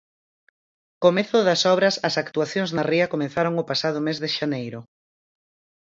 Comezo 1.03 1.37
das 1.47 1.61
obras 1.73 1.95
As 2.07 2.15
actuacións 2.23 2.69
na 2.75 2.87
ría 2.91 3.11
comezaron 3.13 3.53
o 3.61 3.67
pasado 3.69 3.97
mes 4.05 4.17
de 4.23 4.29
xaneiro. 4.35 4.79